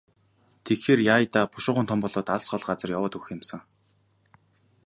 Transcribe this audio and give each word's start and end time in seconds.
Тэгэхээр 0.65 0.99
яая 1.13 1.27
даа, 1.33 1.45
бушуухан 1.53 1.87
том 1.89 1.99
болоод 2.01 2.27
л 2.29 2.33
алс 2.35 2.47
хол 2.49 2.63
газар 2.69 2.89
яваад 2.97 3.13
өгөх 3.17 3.29
юм 3.35 3.41
сан. 3.49 3.61